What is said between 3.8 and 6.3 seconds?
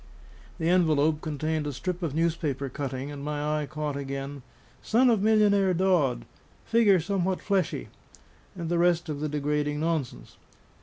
again, "Son of Millionaire Dodd